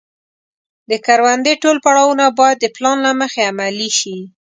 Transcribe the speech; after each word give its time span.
د 0.89 0.91
کروندې 1.05 1.53
ټول 1.63 1.77
پړاوونه 1.85 2.25
باید 2.39 2.57
د 2.61 2.65
پلان 2.75 2.97
له 3.05 3.11
مخې 3.19 3.41
عملي 3.51 3.89
شي. 3.99 4.17